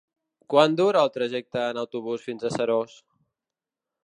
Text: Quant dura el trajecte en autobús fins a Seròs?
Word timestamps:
Quant 0.53 0.77
dura 0.79 1.03
el 1.07 1.11
trajecte 1.19 1.61
en 1.67 1.83
autobús 1.83 2.27
fins 2.31 2.49
a 2.51 2.55
Seròs? 2.59 3.01